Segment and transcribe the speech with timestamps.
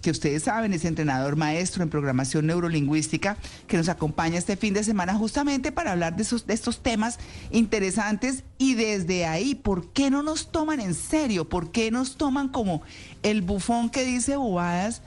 [0.00, 3.36] Que ustedes saben es entrenador maestro en programación neurolingüística
[3.66, 7.18] que nos acompaña este fin de semana justamente para hablar de, esos, de estos temas
[7.50, 11.48] interesantes y desde ahí, ¿por qué no nos toman en serio?
[11.48, 12.82] ¿Por qué nos toman como
[13.22, 15.02] el bufón que dice bobadas?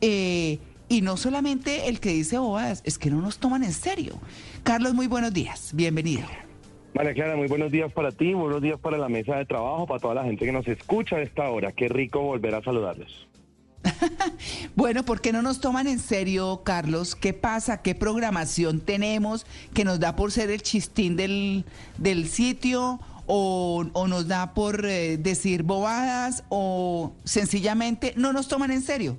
[0.00, 4.14] Eh, y no solamente el que dice bobadas, es que no nos toman en serio.
[4.62, 6.26] Carlos, muy buenos días, bienvenido.
[6.94, 10.00] María Clara, muy buenos días para ti, buenos días para la mesa de trabajo, para
[10.00, 11.72] toda la gente que nos escucha a esta hora.
[11.72, 13.26] Qué rico volver a saludarlos.
[14.76, 17.14] bueno, ¿por qué no nos toman en serio, Carlos?
[17.14, 17.82] ¿Qué pasa?
[17.82, 21.64] ¿Qué programación tenemos que nos da por ser el chistín del,
[21.98, 23.00] del sitio?
[23.26, 26.44] O, nos da por eh, decir bobadas?
[26.48, 29.18] ¿O sencillamente no nos toman en serio?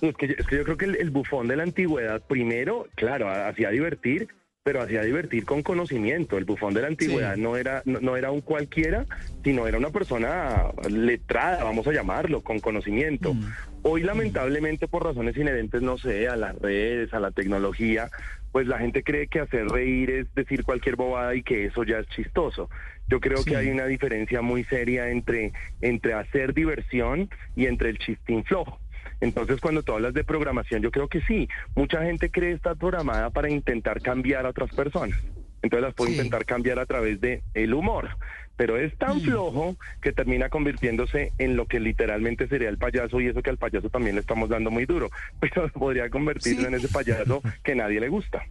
[0.00, 3.70] Es que, es que yo creo que el bufón de la antigüedad, primero, claro, hacía
[3.70, 4.28] divertir,
[4.68, 6.36] pero hacía divertir con conocimiento.
[6.36, 9.06] El bufón de la antigüedad no, era, no, era un cualquiera,
[9.42, 13.32] sino era una persona letrada, vamos a llamarlo, con conocimiento.
[13.32, 13.44] Mm.
[13.82, 18.10] Hoy, lamentablemente, por razones inherentes, no sé, a las redes, a la tecnología,
[18.52, 21.98] pues la gente cree que hacer reír es decir cualquier bobada y que eso ya
[21.98, 22.68] es chistoso.
[23.08, 27.98] Yo creo que hay una diferencia muy seria entre, entre hacer diversión y entre el
[27.98, 28.80] chistín flojo.
[29.20, 33.30] Entonces, cuando tú hablas de programación, yo creo que sí, mucha gente cree estar programada
[33.30, 35.18] para intentar cambiar a otras personas.
[35.62, 38.10] Entonces las puede intentar cambiar a través de el humor,
[38.58, 39.20] pero es tan mm.
[39.20, 43.56] flojo que termina convirtiéndose en lo que literalmente sería el payaso y eso que al
[43.56, 45.08] payaso también le estamos dando muy duro,
[45.40, 48.42] pero podría convertirse en ese payaso que nadie le gusta.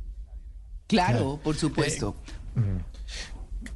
[0.87, 2.15] Claro, por supuesto.
[2.55, 2.61] Eh,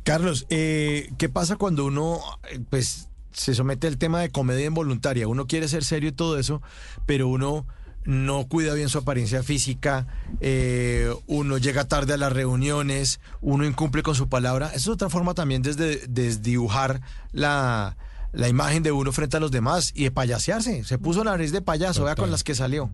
[0.04, 5.28] Carlos, eh, ¿qué pasa cuando uno, eh, pues, se somete al tema de comedia involuntaria.
[5.28, 6.62] Uno quiere ser serio y todo eso,
[7.06, 7.66] pero uno
[8.06, 10.08] no cuida bien su apariencia física,
[10.40, 14.68] eh, uno llega tarde a las reuniones, uno incumple con su palabra.
[14.68, 15.74] Esa es otra forma también de
[16.08, 17.02] desdibujar
[17.32, 17.98] la,
[18.32, 20.84] la imagen de uno frente a los demás y de payasearse.
[20.84, 22.94] Se puso la nariz de payaso, vea con las que salió.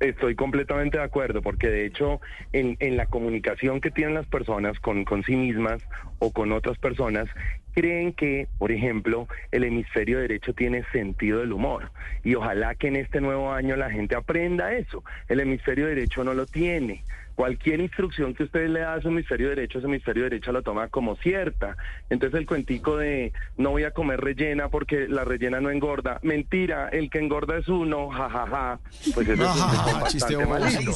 [0.00, 2.20] Estoy completamente de acuerdo, porque de hecho
[2.52, 5.80] en, en la comunicación que tienen las personas con, con sí mismas
[6.18, 7.28] o con otras personas,
[7.72, 11.90] creen que, por ejemplo, el hemisferio derecho tiene sentido del humor.
[12.24, 15.02] Y ojalá que en este nuevo año la gente aprenda eso.
[15.28, 17.04] El hemisferio derecho no lo tiene.
[17.34, 20.88] Cualquier instrucción que usted le da a su hemisferio derecho, ese hemisferio derecho lo toma
[20.88, 21.76] como cierta.
[22.10, 26.20] Entonces el cuentico de no voy a comer rellena porque la rellena no engorda.
[26.22, 28.46] Mentira, el que engorda es uno, jajaja.
[28.46, 28.80] Ja, ja.
[29.14, 29.48] Pues eso es
[30.00, 30.92] bastante malito.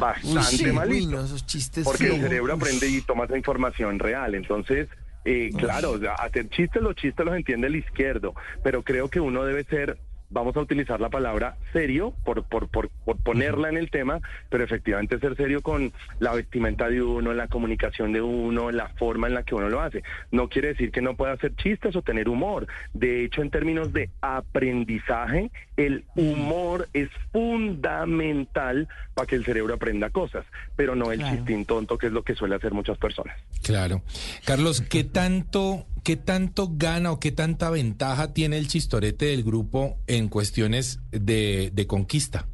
[0.00, 1.24] Bastante malito.
[1.24, 4.34] esos chistes porque el cerebro aprende y toma esa información real.
[4.34, 4.88] Entonces,
[5.24, 9.64] eh, claro, hacer chistes, los chistes los entiende el izquierdo, pero creo que uno debe
[9.64, 9.96] ser
[10.34, 12.90] vamos a utilizar la palabra serio por, por, por,
[13.22, 18.12] ponerla en el tema, pero efectivamente ser serio con la vestimenta de uno, la comunicación
[18.12, 20.02] de uno, la forma en la que uno lo hace.
[20.32, 22.66] No quiere decir que no pueda hacer chistes o tener humor.
[22.92, 30.10] De hecho, en términos de aprendizaje, el humor es fundamental para que el cerebro aprenda
[30.10, 33.36] cosas, pero no el chistín tonto, que es lo que suele hacer muchas personas.
[33.62, 34.02] Claro.
[34.44, 39.96] Carlos, ¿qué tanto ¿qué tanto gana o qué tanta ventaja tiene el chistorete del grupo
[40.06, 42.46] en cuestiones de, conquista?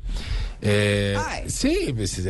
[0.62, 2.20] Eh, sí, pues,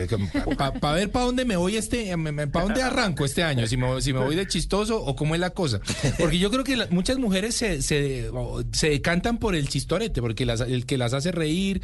[0.57, 2.15] para ver para dónde me voy este,
[2.51, 5.41] para dónde arranco este año, si me, si me voy de chistoso o cómo es
[5.41, 5.81] la cosa.
[6.19, 8.31] Porque yo creo que muchas mujeres se, se,
[8.81, 11.83] decantan por el chistorete, porque el que las hace reír,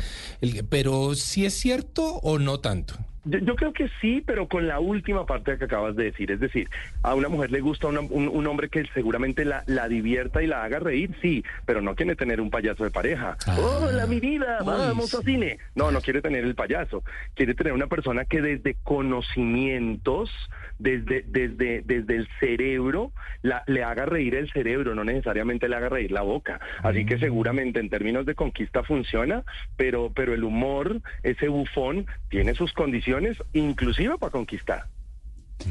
[0.71, 2.97] pero si es cierto o no tanto.
[3.27, 6.31] Yo, creo que sí, pero con la última parte que acabas de decir.
[6.31, 6.69] Es decir,
[7.03, 10.79] a una mujer le gusta un, hombre que seguramente la, la, divierta y la haga
[10.79, 13.37] reír, sí, pero no quiere tener un payaso de pareja.
[13.47, 13.57] Ah.
[13.59, 15.59] Hola, mi vida, vamos a cine.
[15.75, 17.03] No, no quiere tener el payaso.
[17.35, 20.31] Quiere tener una persona que desde conocimientos,
[20.79, 23.11] desde, desde, desde el cerebro,
[23.43, 26.61] la, le haga reír el cerebro, no necesariamente le haga reír la boca.
[26.83, 27.21] Así que mm.
[27.21, 29.43] seguramente en términos de conquista funciona,
[29.77, 33.16] pero, pero el humor, ese bufón, tiene sus condiciones
[33.53, 34.89] inclusive para conquistar.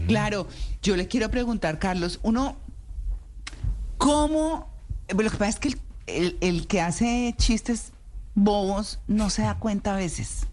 [0.08, 0.48] Claro,
[0.82, 2.58] yo le quiero preguntar, Carlos, uno,
[3.98, 4.70] ¿cómo?
[5.10, 5.78] Lo que pasa es que
[6.08, 7.92] el, que hace chistes
[8.34, 10.48] bobos no se da cuenta a veces.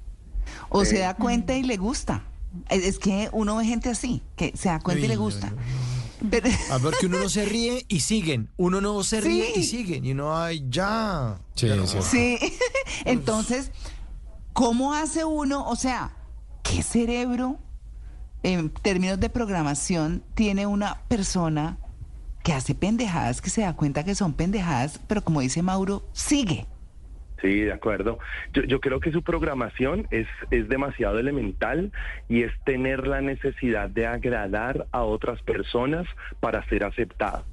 [0.68, 2.24] O se da cuenta y le gusta.
[2.68, 5.52] Es, que uno ve gente así, que se da cuenta y le gusta.
[6.70, 10.04] A ver que uno no se ríe y siguen, uno no se ríe y siguen,
[10.04, 11.38] y no hay ya.
[11.54, 11.68] Sí,
[12.02, 12.38] sí.
[13.04, 13.72] Entonces,
[14.52, 15.66] ¿cómo hace uno?
[15.68, 16.12] O sea,
[16.62, 17.58] ¿qué cerebro
[18.42, 21.78] en términos de programación tiene una persona
[22.42, 26.66] que hace pendejadas, que se da cuenta que son pendejadas, pero como dice Mauro, sigue?
[27.40, 28.20] Sí, de acuerdo.
[28.52, 31.90] Yo, creo que su programación es, es demasiado elemental
[32.28, 36.06] y es tener la necesidad de agradar a otras personas
[36.38, 37.44] para ser aceptado.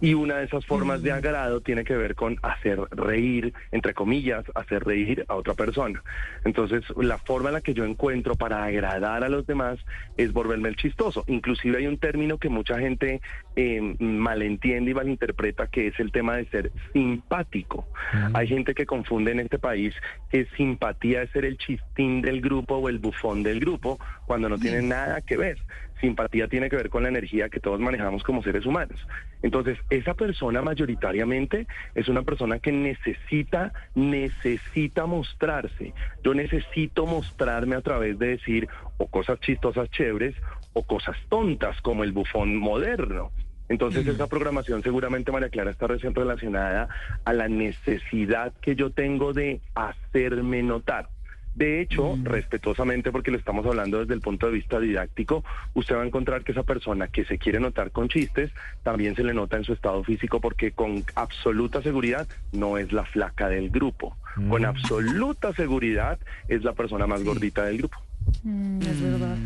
[0.00, 1.14] Y una de esas formas de mm.
[1.14, 6.02] agrado tiene que ver con hacer reír, entre comillas, hacer reír a otra persona.
[6.44, 9.78] Entonces, la forma en la que yo encuentro para agradar a los demás
[10.16, 11.24] es volverme el chistoso.
[11.26, 13.20] Inclusive hay un término que mucha gente
[13.56, 17.88] eh, malentiende y malinterpreta, que es el tema de ser simpático.
[18.12, 18.36] Mm.
[18.36, 19.94] Hay gente que confunde en este país
[20.30, 24.58] que simpatía es ser el chistín del grupo o el bufón del grupo, cuando no
[24.58, 25.58] tiene nada que ver
[26.00, 29.06] simpatía tiene que ver con la energía que todos manejamos como seres humanos.
[29.42, 35.94] Entonces, esa persona mayoritariamente es una persona que necesita, necesita mostrarse.
[36.22, 40.34] Yo necesito mostrarme a través de decir o cosas chistosas chéveres
[40.72, 43.30] o cosas tontas como el bufón moderno.
[43.68, 46.88] Entonces esa programación seguramente, María Clara, está recién relacionada
[47.24, 51.08] a la necesidad que yo tengo de hacerme notar.
[51.56, 52.24] De hecho, mm.
[52.24, 55.42] respetuosamente, porque lo estamos hablando desde el punto de vista didáctico,
[55.72, 58.50] usted va a encontrar que esa persona que se quiere notar con chistes,
[58.82, 63.04] también se le nota en su estado físico porque con absoluta seguridad no es la
[63.06, 64.16] flaca del grupo.
[64.50, 64.66] Con mm.
[64.66, 67.98] absoluta seguridad es la persona más gordita del grupo.
[68.42, 69.36] Mm, es verdad.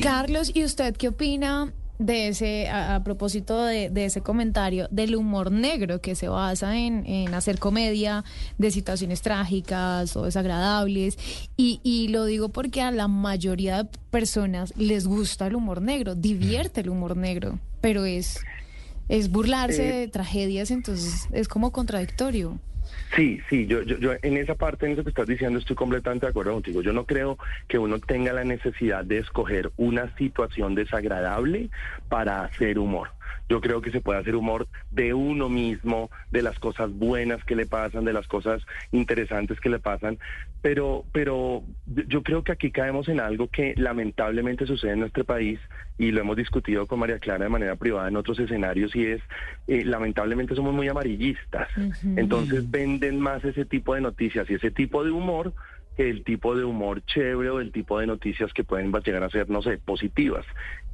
[0.00, 6.00] Carlos, ¿y usted qué opina de ese, a, propósito de, ese comentario, del humor negro
[6.00, 8.24] que se basa en, hacer comedia
[8.56, 11.18] de situaciones trágicas o desagradables.
[11.56, 16.14] Y, y, lo digo porque a la mayoría de personas les gusta el humor negro,
[16.14, 18.40] divierte el humor negro, pero es,
[19.08, 22.58] es burlarse eh, de tragedias, entonces es como contradictorio.
[23.14, 26.26] Sí, sí, yo, yo, yo en esa parte, en eso que estás diciendo, estoy completamente
[26.26, 26.82] de acuerdo contigo.
[26.82, 31.70] Yo no creo que uno tenga la necesidad de escoger una situación desagradable
[32.08, 33.08] para hacer humor.
[33.48, 37.56] Yo creo que se puede hacer humor de uno mismo, de las cosas buenas que
[37.56, 40.18] le pasan, de las cosas interesantes que le pasan,
[40.60, 45.60] pero, pero yo creo que aquí caemos en algo que lamentablemente sucede en nuestro país
[45.98, 49.22] y lo hemos discutido con María Clara de manera privada en otros escenarios y es,
[49.66, 51.68] eh, lamentablemente somos muy amarillistas,
[52.16, 55.52] entonces venden más ese tipo de noticias y ese tipo de humor
[55.98, 59.50] el tipo de humor chévere o el tipo de noticias que pueden llegar a ser,
[59.50, 60.46] no sé, positivas.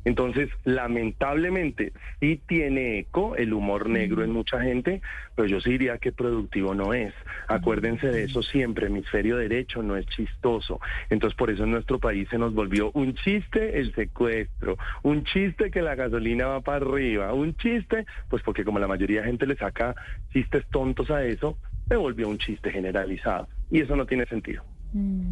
[0.04, 5.00] Entonces, lamentablemente, sí tiene eco el humor negro en mucha gente,
[5.34, 7.14] pero yo sí diría que productivo no es.
[7.48, 10.80] Acuérdense de eso siempre, hemisferio derecho no es chistoso.
[11.10, 15.70] Entonces, por eso en nuestro país se nos volvió un chiste el secuestro, un chiste
[15.70, 19.46] que la gasolina va para arriba, un chiste, pues porque como la mayoría de gente
[19.46, 19.94] le saca
[20.32, 21.58] chistes tontos a eso,
[21.88, 23.48] se volvió un chiste generalizado.
[23.70, 24.62] Y eso no tiene sentido.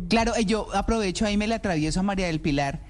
[0.08, 2.80] Claro, eh, yo aprovecho ahí me le atravieso a María del Pilar.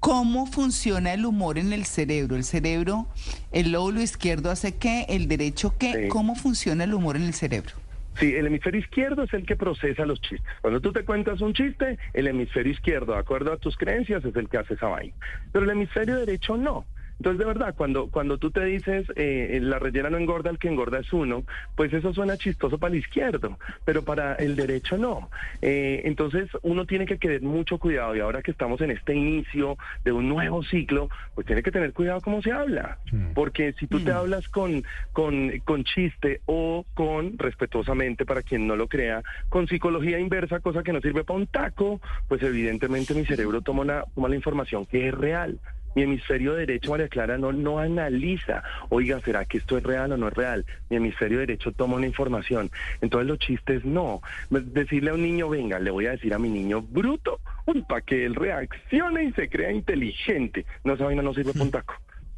[0.00, 2.34] ¿Cómo funciona el humor en el cerebro?
[2.34, 3.06] El cerebro,
[3.52, 6.08] el lóbulo izquierdo hace qué, el derecho qué.
[6.08, 7.72] ¿Cómo funciona el humor en el cerebro?
[8.18, 10.42] Sí, el hemisferio izquierdo es el que procesa los chistes.
[10.62, 14.34] Cuando tú te cuentas un chiste, el hemisferio izquierdo, de acuerdo a tus creencias, es
[14.34, 15.14] el que hace esa vaina.
[15.52, 16.86] Pero el hemisferio derecho no.
[17.20, 20.68] Entonces, de verdad, cuando, cuando tú te dices eh, la rellena no engorda, el que
[20.68, 21.44] engorda es uno,
[21.76, 25.28] pues eso suena chistoso para el izquierdo, pero para el derecho no.
[25.60, 29.76] Eh, entonces, uno tiene que tener mucho cuidado y ahora que estamos en este inicio
[30.02, 33.34] de un nuevo ciclo, pues tiene que tener cuidado cómo se habla, mm.
[33.34, 34.16] porque si tú te mm.
[34.16, 40.18] hablas con, con, con chiste o con, respetuosamente para quien no lo crea, con psicología
[40.18, 44.30] inversa, cosa que no sirve para un taco, pues evidentemente mi cerebro toma, una, toma
[44.30, 45.60] la información que es real.
[45.94, 50.16] Mi hemisferio derecho, María Clara, no, no analiza, oiga, ¿será que esto es real o
[50.16, 50.64] no es real?
[50.88, 52.70] Mi hemisferio derecho toma una información.
[53.00, 54.22] Entonces los chistes no.
[54.50, 57.40] Decirle a un niño, venga, le voy a decir a mi niño bruto,
[57.88, 60.66] para que él reaccione y se crea inteligente.
[60.84, 61.94] No, esa vaina no sirve para un taco.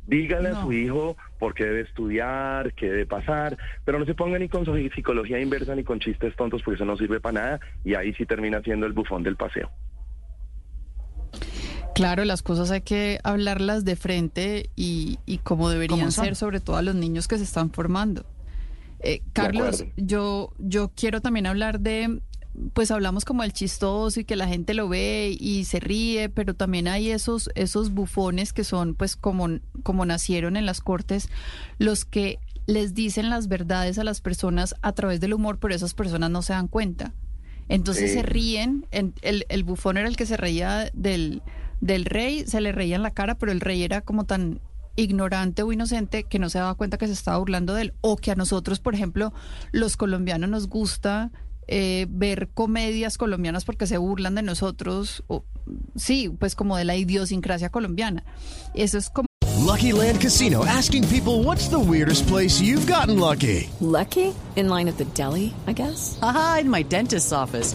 [0.06, 4.38] Dígale a su hijo por qué debe estudiar, qué debe pasar, pero no se ponga
[4.38, 7.94] ni con psicología inversa ni con chistes tontos porque eso no sirve para nada y
[7.94, 9.70] ahí sí termina siendo el bufón del paseo.
[11.94, 16.76] Claro, las cosas hay que hablarlas de frente y, y como deberían ser, sobre todo
[16.76, 18.24] a los niños que se están formando.
[19.00, 22.20] Eh, Carlos, yo, yo quiero también hablar de,
[22.72, 26.54] pues hablamos como el chistoso y que la gente lo ve y se ríe, pero
[26.54, 31.28] también hay esos, esos bufones que son pues como, como nacieron en las cortes,
[31.78, 35.94] los que les dicen las verdades a las personas a través del humor, pero esas
[35.94, 37.12] personas no se dan cuenta.
[37.68, 41.42] Entonces se ríen, el, el bufón era el que se reía del
[41.82, 44.60] del rey se le reía en la cara, pero el rey era como tan
[44.94, 47.94] ignorante o inocente que no se daba cuenta que se estaba burlando de él.
[48.00, 49.34] O que a nosotros, por ejemplo,
[49.72, 51.32] los colombianos nos gusta
[51.66, 55.24] eh, ver comedias colombianas porque se burlan de nosotros.
[55.26, 55.44] O,
[55.96, 58.24] sí, pues como de la idiosincrasia colombiana.
[58.74, 59.26] Eso es como...
[59.58, 63.70] Lucky Land Casino, asking people what's the weirdest place you've gotten lucky.
[63.80, 64.34] Lucky?
[64.54, 66.18] In line at the deli, I guess.
[66.20, 67.74] Aha, in my dentist's office.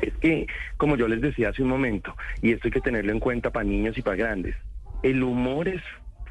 [0.00, 3.20] Es que, como yo les decía hace un momento, y esto hay que tenerlo en
[3.20, 4.54] cuenta para niños y para grandes,
[5.02, 5.82] el humor es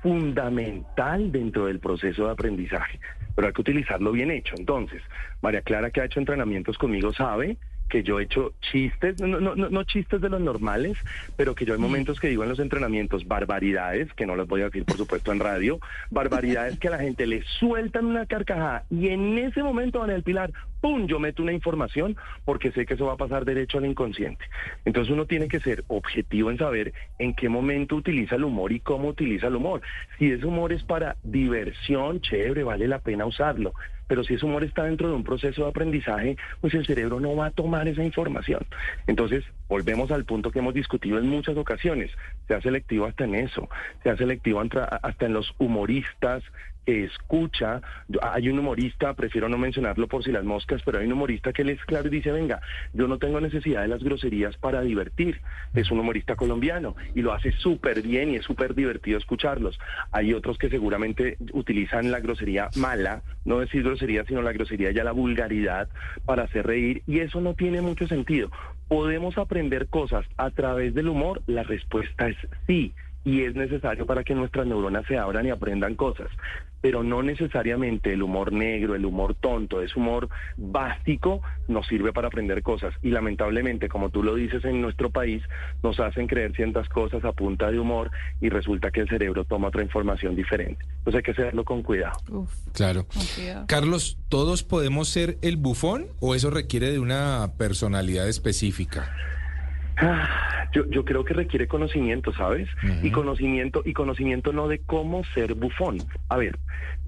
[0.02, 3.00] fundamental dentro del proceso de aprendizaje,
[3.36, 4.56] pero hay que utilizarlo bien hecho.
[4.58, 5.02] Entonces,
[5.42, 7.58] María Clara, que ha hecho entrenamientos conmigo, sabe
[7.90, 10.98] que yo he hecho chistes, no, no, no, chistes de los normales,
[11.36, 14.62] pero que yo hay momentos que digo en los entrenamientos barbaridades, que no les voy
[14.62, 18.86] a decir por supuesto en radio, barbaridades que a la gente le sueltan una carcajada
[18.90, 20.52] y en ese momento van el pilar,
[20.82, 21.08] ¡pum!
[21.08, 24.46] Yo meto una información porque sé que eso va a pasar derecho al inconsciente.
[24.86, 28.80] Entonces uno tiene que ser objetivo en saber en qué momento utiliza el humor y
[28.80, 29.82] cómo utiliza el humor.
[30.18, 33.74] Si ese humor es para diversión, chévere, vale la pena usarlo
[34.08, 37.36] pero si ese humor está dentro de un proceso de aprendizaje, pues el cerebro no
[37.36, 38.66] va a tomar esa información.
[39.08, 42.12] Entonces, volvemos al punto que hemos discutido en muchas ocasiones,
[42.48, 43.70] sea selectivo hasta en eso,
[44.04, 46.44] sea selectivo hasta en los humoristas,
[46.86, 47.82] escucha,
[48.22, 51.64] hay un humorista, prefiero no mencionarlo por si las moscas, pero hay un humorista que
[51.64, 52.62] le es claro y dice, venga,
[52.94, 55.42] yo no tengo necesidad de las groserías para divertir.
[55.74, 59.80] Es un humorista colombiano y lo hace súper bien y es súper divertido escucharlos.
[60.12, 65.04] Hay otros que seguramente utilizan la grosería mala, no decir grosería, sino la grosería ya
[65.04, 65.90] la vulgaridad
[66.26, 68.52] para hacer reír y eso no tiene mucho sentido.
[68.88, 71.42] ¿Podemos aprender cosas a través del humor?
[71.48, 72.38] La respuesta es
[72.68, 72.94] sí
[73.26, 76.30] y es necesario para que nuestras neuronas se abran y aprendan cosas
[76.86, 82.28] pero no necesariamente el humor negro, el humor tonto, ese humor básico nos sirve para
[82.28, 82.94] aprender cosas.
[83.02, 85.42] Y lamentablemente, como tú lo dices en nuestro país,
[85.82, 89.70] nos hacen creer ciertas cosas a punta de humor y resulta que el cerebro toma
[89.70, 90.86] otra información diferente.
[91.00, 92.20] Entonces hay que hacerlo con cuidado.
[92.74, 93.08] claro.
[93.66, 99.12] Carlos, ¿todos podemos ser el bufón o eso requiere de una personalidad específica?
[99.98, 102.68] Ah, yo, yo creo que requiere conocimiento, ¿sabes?
[103.02, 106.06] Y conocimiento, y conocimiento no de cómo ser bufón.
[106.30, 106.60] A ver,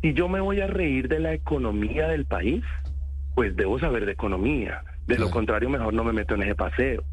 [0.02, 2.64] si yo me voy a reír de la economía del país,
[3.36, 4.82] pues debo saber de economía.
[5.06, 7.04] De lo contrario, mejor no me meto en ese paseo.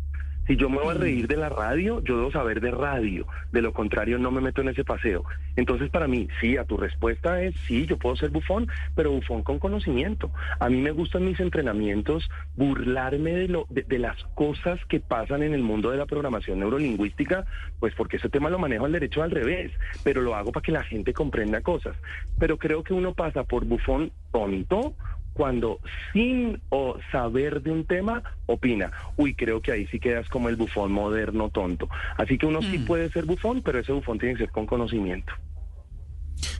[0.47, 3.27] Si yo me voy a reír de la radio, yo debo saber de radio.
[3.51, 5.25] De lo contrario, no me meto en ese paseo.
[5.57, 9.43] Entonces, para mí, sí, a tu respuesta es sí, yo puedo ser bufón, pero bufón
[9.43, 10.31] con conocimiento.
[10.61, 15.55] A mí me gustan mis entrenamientos burlarme de, lo, de, las cosas que pasan en
[15.55, 17.47] el mundo de la programación neurolingüística,
[17.81, 19.73] pues porque ese tema lo manejo al derecho al revés,
[20.03, 21.97] pero lo hago para que la gente comprenda cosas.
[22.39, 24.95] Pero creo que uno pasa por bufón tonto
[25.35, 25.81] cuando
[26.13, 28.91] sin o saber de un tema opina.
[29.17, 31.89] Uy, creo que ahí sí quedas como el bufón moderno tonto.
[32.17, 32.85] Así que uno sí mm.
[32.87, 35.33] puede ser bufón, pero ese bufón tiene que ser con conocimiento.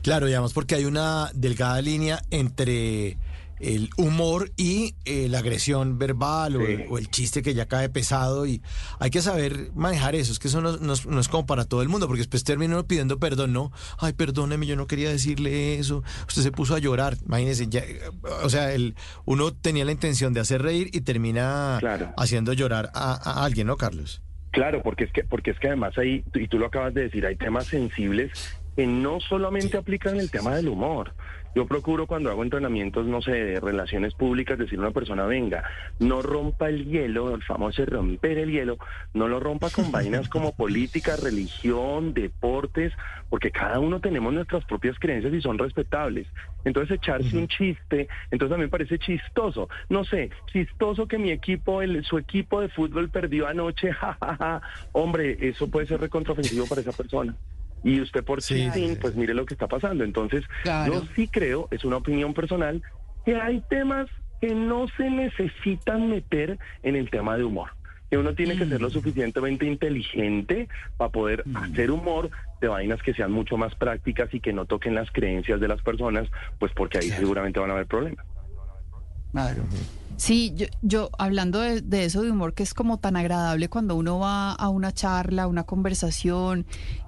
[0.03, 3.17] Claro, digamos, porque hay una delgada línea entre
[3.59, 8.61] el humor y eh, la agresión verbal o, el chiste que ya cae pesado y
[8.99, 12.07] hay que saber manejar eso, es que eso no, es como para todo el mundo,
[12.07, 16.51] porque después termina pidiendo perdón, no, ay, perdóneme, yo no quería decirle eso, usted se
[16.51, 17.83] puso a llorar, imagínese, ya,
[18.43, 18.95] o sea, el,
[19.25, 21.79] uno tenía la intención de hacer reír y termina
[22.17, 24.21] haciendo llorar a, alguien, ¿no, Carlos?
[24.51, 27.25] Claro, porque es que, porque es que además ahí, y tú lo acabas de decir,
[27.25, 28.31] hay temas sensibles
[28.75, 31.13] que no solamente aplican el tema del humor,
[31.55, 35.63] yo procuro cuando hago entrenamientos, no sé, de relaciones públicas, decir a una persona, venga,
[35.99, 38.77] no rompa el hielo, el famoso romper el hielo,
[39.13, 42.91] no lo rompa con vainas como política, religión, deportes,
[43.29, 46.27] porque cada uno tenemos nuestras propias creencias y son respetables.
[46.65, 49.69] Entonces echarse un chiste, entonces a mí me parece chistoso.
[49.87, 54.61] No sé, chistoso que mi equipo, el, su equipo de fútbol perdió anoche, jajaja.
[54.91, 57.33] Hombre, eso puede ser recontraofensivo para esa persona
[57.85, 58.67] y usted por sí,
[58.99, 60.03] pues mire lo que está pasando.
[60.03, 62.81] Entonces, yo sí creo, es una opinión personal,
[63.25, 64.07] que hay temas
[64.41, 67.69] que no se necesitan meter en el tema de humor.
[68.09, 68.91] Que uno tiene que ser lo mm.
[68.91, 71.57] suficientemente inteligente para poder mm.
[71.57, 75.59] hacer humor de vainas que sean mucho más prácticas y que no toquen las creencias
[75.59, 76.27] de las personas,
[76.57, 78.25] pues porque ahí seguramente van a haber problemas.
[79.31, 79.63] Claro.
[80.17, 83.95] Sí, yo, yo hablando de, de, eso de humor que es como tan agradable cuando
[83.95, 86.65] uno va a una charla, a una conversación,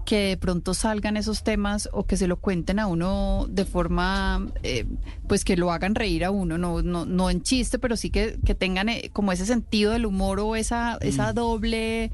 [0.08, 4.48] que de pronto salgan esos temas o que se lo cuenten a uno de forma,
[4.64, 4.86] eh,
[5.28, 8.40] pues que lo hagan reír a uno, no, no, no en chiste, pero sí que,
[8.46, 11.36] que tengan eh, como ese sentido del humor o esa, esa mm.
[11.36, 12.12] doble,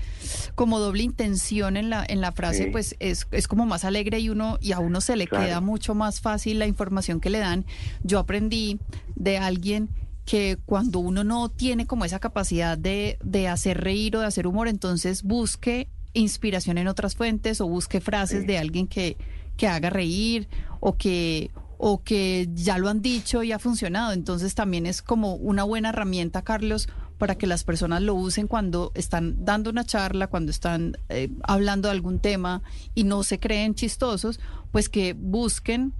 [0.56, 4.30] como doble intención en la, en la frase, pues es, es como más alegre y
[4.30, 7.64] uno, y a uno se le queda mucho más fácil la información que le dan.
[8.04, 8.80] Yo aprendí
[9.14, 9.90] de alguien
[10.26, 14.48] que cuando uno no tiene como esa capacidad de, de hacer reír o de hacer
[14.48, 19.18] humor, entonces busque inspiración en otras fuentes o busque frases de alguien que,
[19.58, 20.48] que haga reír
[20.80, 21.52] o que
[21.86, 24.14] o que ya lo han dicho y ha funcionado.
[24.14, 26.88] Entonces también es como una buena herramienta, Carlos,
[27.18, 31.90] para que las personas lo usen cuando están dando una charla, cuando están eh, hablando
[31.90, 32.64] de algún tema
[32.96, 34.40] y no se creen chistosos,
[34.72, 35.94] pues que busquen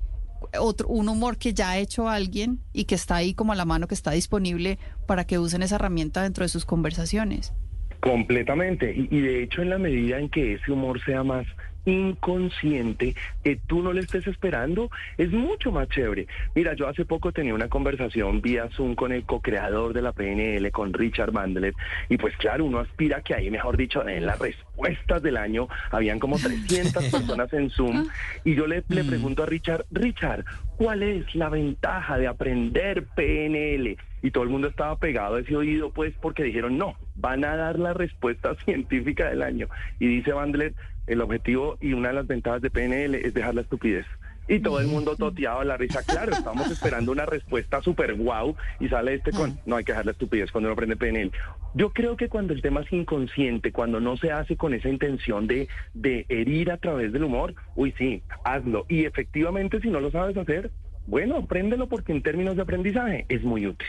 [0.60, 3.66] otro, un humor que ya ha hecho alguien y que está ahí como a la
[3.66, 7.54] mano, que está disponible para que usen esa herramienta dentro de sus conversaciones.
[8.00, 8.94] Completamente.
[8.94, 11.46] Y, y de hecho, en la medida en que ese humor sea más
[11.86, 16.28] inconsciente que tú no le estés esperando es mucho más chévere.
[16.56, 20.72] Mira, yo hace poco tenía una conversación vía Zoom con el co-creador de la PNL,
[20.72, 21.74] con Richard Mandler,
[22.10, 26.20] y pues claro, uno aspira que ahí, mejor dicho, en las respuestas del año, habían
[26.20, 28.08] como 300 personas en Zoom,
[28.44, 29.08] y yo le, le mm.
[29.08, 30.46] pregunto a Richard, Richard,
[30.78, 33.98] ¿cuál es la ventaja de aprender PNL?
[34.22, 37.56] Y todo el mundo estaba pegado a ese oído, pues, porque dijeron, no, van a
[37.56, 39.68] dar la respuesta científica del año.
[39.98, 40.74] Y dice Bandler,
[41.08, 44.06] el objetivo y una de las ventajas de PNL es dejar la estupidez.
[44.50, 46.04] Y todo el mundo toteado a la risa.
[46.04, 50.06] Claro, estamos esperando una respuesta súper guau y sale este con, no hay que dejar
[50.06, 51.32] la estupidez cuando uno aprende PNL.
[51.76, 55.48] Yo creo que cuando el tema es inconsciente, cuando no se hace con esa intención
[55.48, 58.86] de, de herir a través del humor, uy, sí, hazlo.
[58.90, 60.72] Y efectivamente, si no lo sabes hacer,
[61.08, 63.88] bueno, apréndelo porque en términos de aprendizaje es muy útil.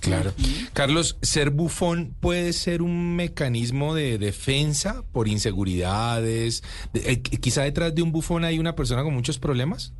[0.00, 0.32] Claro.
[0.72, 6.62] Carlos, ¿ser bufón puede ser un mecanismo de defensa por inseguridades?
[6.94, 9.92] Eh, ¿Quizá detrás de un bufón hay una persona con muchos problemas?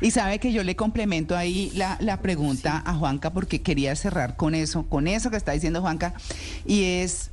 [0.00, 4.36] Y sabe que yo le complemento ahí la, la pregunta a Juanca porque quería cerrar
[4.36, 6.14] con eso, con eso que está diciendo Juanca,
[6.64, 7.30] y es,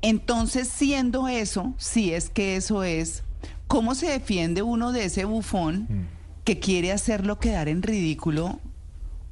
[0.00, 3.22] entonces siendo eso, si es que eso es,
[3.66, 6.44] ¿cómo se defiende uno de ese bufón mm.
[6.44, 8.60] que quiere hacerlo quedar en ridículo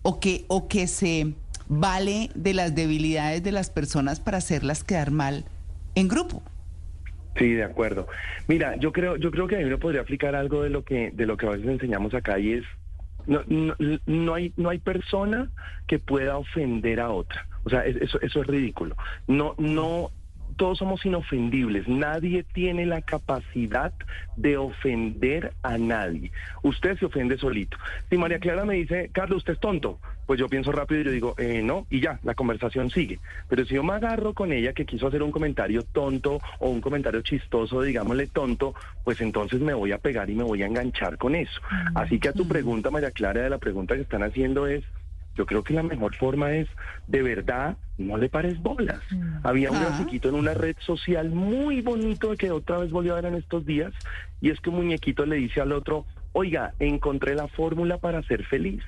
[0.03, 1.35] o que, o que se
[1.69, 5.45] vale de las debilidades de las personas para hacerlas quedar mal
[5.95, 6.43] en grupo.
[7.37, 8.09] Sí, de acuerdo.
[8.49, 11.13] Mira, yo creo, yo creo que a mí me podría aplicar algo de lo que,
[11.13, 12.65] de lo que a veces enseñamos acá y es
[13.29, 13.43] no,
[14.07, 15.51] no, hay, no hay persona
[15.87, 17.47] que pueda ofender a otra.
[17.65, 18.97] O sea, eso, eso es ridículo.
[19.27, 20.11] No, no,
[20.59, 23.95] todos somos inofendibles, nadie tiene la capacidad
[24.37, 26.31] de ofender a nadie.
[26.63, 27.79] Usted se ofende solito.
[28.11, 31.11] Si María Clara me dice, Carlos, usted es tonto, pues yo pienso rápido y yo
[31.13, 33.21] digo, eh, no, y ya, la conversación sigue.
[33.49, 36.83] Pero si yo me agarro con ella que quiso hacer un comentario tonto o un
[36.83, 41.17] comentario chistoso, digámosle tonto, pues entonces me voy a pegar y me voy a enganchar
[41.17, 41.61] con eso.
[41.95, 44.85] Así que a tu pregunta, María Clara, de la pregunta que están haciendo es,
[45.39, 46.69] yo creo que la mejor forma es,
[47.07, 49.01] de verdad, no le pares bolas.
[49.13, 49.47] Mm.
[49.47, 53.27] Había un muñequito en una red social muy bonito que otra vez volvió a ver
[53.27, 53.93] en estos días,
[54.41, 58.45] y es que un muñequito le dice al otro, oiga, encontré la fórmula para ser
[58.47, 58.83] feliz.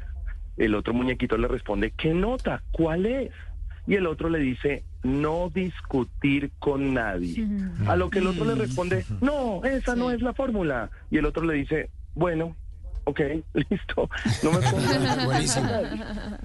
[0.56, 2.64] El otro muñequito le responde, ¿qué nota?
[2.72, 3.30] ¿Cuál es?
[3.86, 7.46] Y el otro le dice, no discutir con nadie.
[7.86, 10.90] A lo que el otro le responde, no, esa no es la fórmula.
[11.12, 12.56] Y el otro le dice, bueno,
[13.04, 13.20] ok,
[13.54, 14.10] listo,
[14.42, 15.70] no me pongo Buenísimo.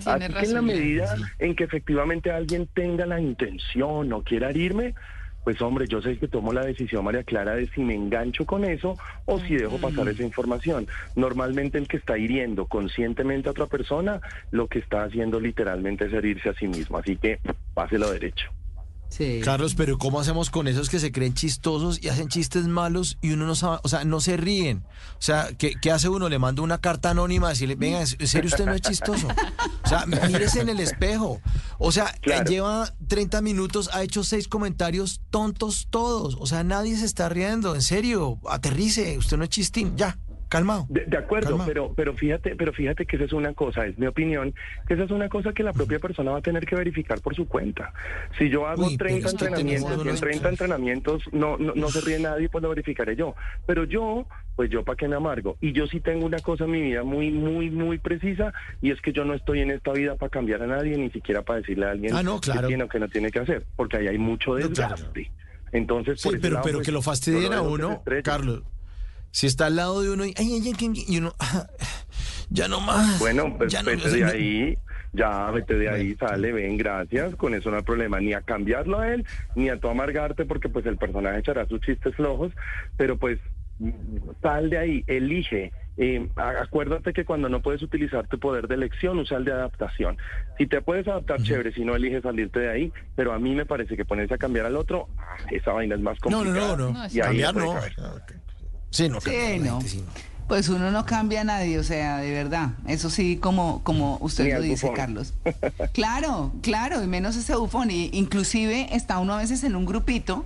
[0.05, 4.95] Así que en la medida en que efectivamente alguien tenga la intención o quiera herirme,
[5.45, 8.65] pues hombre, yo sé que tomo la decisión, María Clara, de si me engancho con
[8.65, 10.87] eso o si dejo pasar esa información.
[11.15, 16.13] Normalmente el que está hiriendo conscientemente a otra persona, lo que está haciendo literalmente es
[16.13, 16.97] herirse a sí mismo.
[16.97, 17.39] Así que
[17.75, 18.49] páselo derecho.
[19.43, 23.31] Carlos, pero ¿cómo hacemos con esos que se creen chistosos y hacen chistes malos y
[23.31, 24.83] uno no sabe, o sea, no se ríen?
[25.17, 26.27] O sea, ¿qué, hace uno?
[26.27, 29.27] Le manda una carta anónima a decirle, venga, en serio usted no es chistoso.
[29.85, 31.39] O sea, mírese en el espejo.
[31.77, 32.13] O sea,
[32.47, 36.35] lleva 30 minutos, ha hecho seis comentarios tontos todos.
[36.39, 37.75] O sea, nadie se está riendo.
[37.75, 40.17] En serio, aterrice, usted no es chistín, ya.
[40.55, 40.85] Calmado.
[40.89, 44.53] De, acuerdo, pero pero fíjate, pero fíjate que esa es una cosa, es mi opinión,
[44.87, 47.35] que esa es una cosa que la propia persona va a tener que verificar por
[47.35, 47.93] su cuenta.
[48.37, 52.61] Si yo hago 30 entrenamientos y en 30 entrenamientos no, no, se ríe nadie, pues
[52.61, 53.35] lo verificaré yo.
[53.65, 55.57] Pero yo, pues yo para qué me amargo.
[55.59, 59.01] Y yo sí tengo una cosa en mi vida muy, muy, muy precisa, y es
[59.01, 61.87] que yo no estoy en esta vida para cambiar a nadie, ni siquiera para decirle
[61.87, 62.61] a alguien ah, no, claro.
[62.61, 65.31] que tiene o que no tiene que hacer, porque ahí hay mucho desgaste.
[65.71, 68.63] Entonces, sí, pero, pero que lo fastidien a uno, Carlos
[69.35, 71.33] si está al lado de uno y, ay, ay, y uno,
[72.49, 73.19] ya no más.
[73.19, 74.77] Bueno, pues vete de ahí,
[75.11, 78.97] ya vete de ahí, sale, ven, gracias, con eso no hay problema, ni a cambiarlo
[78.97, 82.53] a él, ni a tú amargarte, porque pues el personaje echará sus chistes flojos,
[82.95, 83.37] pero pues
[84.41, 85.73] sal de ahí, elige.
[85.97, 90.17] Eh, acuérdate que cuando no puedes utilizar tu poder de elección, usa el de adaptación.
[90.57, 93.65] Si te puedes adaptar, chévere, si no eliges salirte de ahí, pero a mí me
[93.65, 96.53] parece que ponerse a cambiar al otro, ah, esa vaina es más complicada.
[96.53, 97.21] No, no, no, no.
[97.21, 97.75] cambiar no.
[98.95, 99.79] Sí, no, sí, no.
[100.47, 102.69] Pues uno no cambia a nadie, o sea, de verdad.
[102.87, 105.33] Eso sí, como, como usted lo dice, Carlos.
[105.91, 107.91] Claro, claro, y menos ese bufón.
[107.91, 110.45] Y inclusive está uno a veces en un grupito,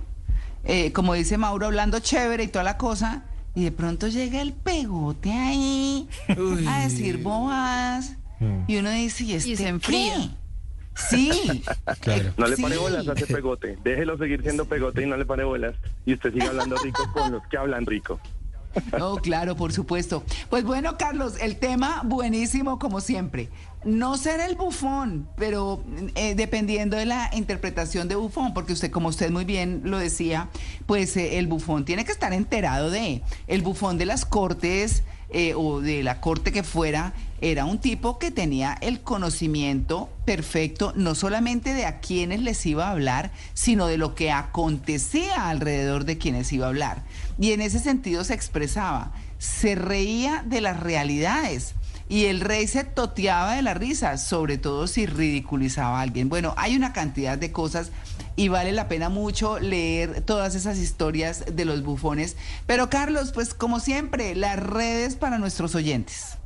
[0.64, 3.22] eh, como dice Mauro, hablando chévere y toda la cosa,
[3.54, 6.08] y de pronto llega el pegote ahí
[6.66, 8.16] a decir boas.
[8.40, 8.64] Mm.
[8.66, 10.30] Y uno dice, ¿y, este y se enfría.
[11.08, 11.62] Sí.
[12.00, 12.32] Claro.
[12.36, 13.78] No le pare bolas a ese pegote.
[13.84, 15.74] Déjelo seguir siendo pegote y no le pare bolas.
[16.04, 18.18] Y usted sigue hablando rico con los que hablan rico.
[18.98, 20.22] No, claro, por supuesto.
[20.48, 23.48] Pues bueno, Carlos, el tema buenísimo como siempre.
[23.84, 25.82] No ser el bufón, pero
[26.14, 30.50] eh, dependiendo de la interpretación de bufón, porque usted, como usted muy bien lo decía,
[30.86, 35.54] pues eh, el bufón tiene que estar enterado de el bufón de las cortes eh,
[35.54, 41.14] o de la corte que fuera, era un tipo que tenía el conocimiento perfecto, no
[41.14, 46.18] solamente de a quienes les iba a hablar, sino de lo que acontecía alrededor de
[46.18, 47.02] quienes iba a hablar.
[47.38, 51.74] Y en ese sentido se expresaba, se reía de las realidades.
[52.10, 56.28] Y el rey se toteaba de la risa, sobre todo si ridiculizaba a alguien.
[56.28, 57.92] Bueno, hay una cantidad de cosas
[58.34, 62.36] y vale la pena mucho leer todas esas historias de los bufones.
[62.66, 66.36] Pero Carlos, pues como siempre, las redes para nuestros oyentes.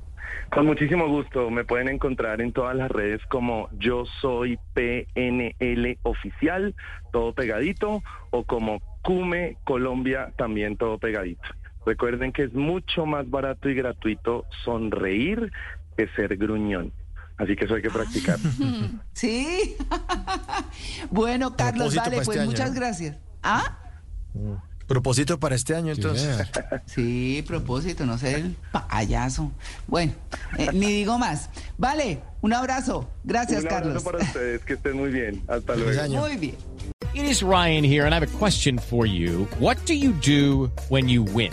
[0.51, 6.75] Con muchísimo gusto, me pueden encontrar en todas las redes como yo soy PNL oficial,
[7.11, 11.49] todo pegadito, o como Cume Colombia, también todo pegadito.
[11.87, 15.53] Recuerden que es mucho más barato y gratuito sonreír
[15.97, 16.93] que ser gruñón.
[17.37, 18.39] Así que eso hay que practicar.
[19.13, 19.77] Sí.
[21.11, 23.17] bueno, Carlos, vale, pues este muchas gracias.
[23.43, 23.79] ¿Ah?
[24.35, 24.55] Mm.
[24.87, 26.37] Propósito para este año, entonces.
[26.87, 29.51] Sí, propósito, no ser el payaso.
[29.87, 30.13] Bueno,
[30.59, 31.49] eh, ni digo más.
[31.79, 33.09] Vale, un abrazo.
[33.25, 34.03] Gracias, un Carlos.
[34.03, 35.43] para ustedes, que estén muy bien.
[35.49, 36.21] Hasta luego.
[36.21, 36.57] Muy bien.
[37.15, 39.47] It is Ryan here, and I have a question for you.
[39.59, 41.53] What do you do when you win?